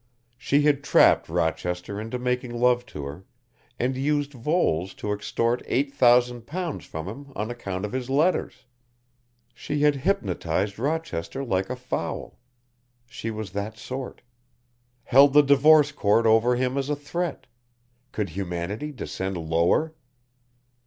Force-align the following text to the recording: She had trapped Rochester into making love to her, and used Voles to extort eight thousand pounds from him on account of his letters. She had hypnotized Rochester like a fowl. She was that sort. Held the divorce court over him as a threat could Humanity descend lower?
She 0.35 0.63
had 0.63 0.83
trapped 0.83 1.29
Rochester 1.29 2.01
into 2.01 2.17
making 2.17 2.59
love 2.59 2.87
to 2.87 3.05
her, 3.05 3.23
and 3.77 3.95
used 3.95 4.33
Voles 4.33 4.95
to 4.95 5.13
extort 5.13 5.61
eight 5.67 5.93
thousand 5.93 6.47
pounds 6.47 6.85
from 6.85 7.07
him 7.07 7.31
on 7.35 7.51
account 7.51 7.85
of 7.85 7.91
his 7.91 8.09
letters. 8.09 8.65
She 9.53 9.81
had 9.81 9.97
hypnotized 9.97 10.79
Rochester 10.79 11.43
like 11.43 11.69
a 11.69 11.75
fowl. 11.75 12.39
She 13.05 13.29
was 13.29 13.51
that 13.51 13.77
sort. 13.77 14.23
Held 15.03 15.33
the 15.33 15.43
divorce 15.43 15.91
court 15.91 16.25
over 16.25 16.55
him 16.55 16.79
as 16.79 16.89
a 16.89 16.95
threat 16.95 17.45
could 18.11 18.29
Humanity 18.29 18.91
descend 18.91 19.37
lower? 19.37 19.93